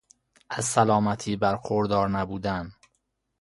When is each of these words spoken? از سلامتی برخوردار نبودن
از 0.49 0.65
سلامتی 0.65 1.35
برخوردار 1.35 2.09
نبودن 2.09 2.71